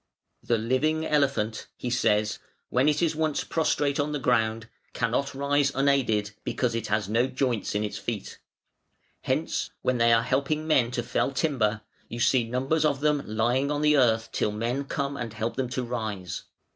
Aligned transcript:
"The 0.41 0.57
living 0.57 1.05
elephant" 1.05 1.67
he 1.77 1.91
says, 1.91 2.39
"when 2.69 2.89
it 2.89 3.03
is 3.03 3.15
once 3.15 3.43
prostrate 3.43 3.99
on 3.99 4.13
the 4.13 4.17
ground, 4.17 4.67
cannot 4.93 5.35
rise 5.35 5.71
unaided, 5.75 6.31
because 6.43 6.73
it 6.73 6.87
has 6.87 7.07
no 7.07 7.27
joints 7.27 7.75
in 7.75 7.83
its 7.83 7.99
feet. 7.99 8.39
Hence 9.21 9.69
when 9.83 9.99
they 9.99 10.11
are 10.11 10.23
helping 10.23 10.65
men 10.65 10.89
to 10.89 11.03
fell 11.03 11.29
timber, 11.31 11.81
you 12.09 12.19
see 12.19 12.43
numbers 12.45 12.83
of 12.83 13.01
them 13.01 13.21
lying 13.27 13.69
on 13.69 13.83
the 13.83 13.95
earth 13.95 14.31
till 14.31 14.51
men 14.51 14.85
come 14.85 15.15
and 15.15 15.33
help 15.33 15.55
them 15.55 15.69
to 15.69 15.83
rise. 15.83 16.45